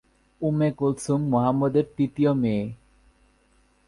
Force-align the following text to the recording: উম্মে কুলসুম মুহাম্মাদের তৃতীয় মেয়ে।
উম্মে 0.41 0.69
কুলসুম 0.71 1.21
মুহাম্মাদের 1.31 1.85
তৃতীয় 1.95 2.31
মেয়ে। 2.33 2.65